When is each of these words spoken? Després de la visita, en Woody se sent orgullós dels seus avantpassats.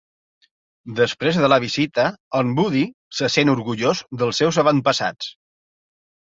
Després 0.99 1.35
de 1.43 1.49
la 1.51 1.59
visita, 1.63 2.05
en 2.39 2.53
Woody 2.61 2.81
se 3.19 3.29
sent 3.35 3.53
orgullós 3.53 4.03
dels 4.23 4.41
seus 4.45 4.61
avantpassats. 4.65 5.31